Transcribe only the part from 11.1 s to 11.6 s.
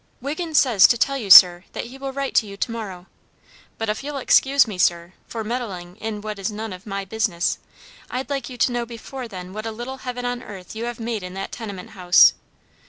in that